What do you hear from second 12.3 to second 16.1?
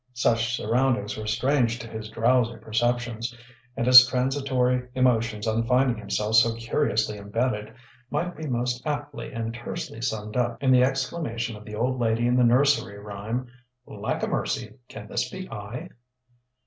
the nursery rhyme: "Lack a mercy, can this be I?"